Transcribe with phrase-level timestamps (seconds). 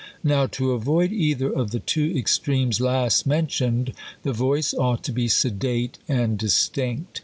[0.23, 3.93] Now, to avoid either of the two extremes last mentioned,
[4.23, 7.19] the voice ought to be sedate and distinct.